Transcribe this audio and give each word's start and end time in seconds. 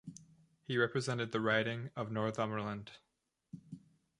He 0.63 0.79
represented 0.79 1.31
the 1.31 1.39
riding 1.39 1.91
of 1.95 2.09
Northumberland. 2.11 2.93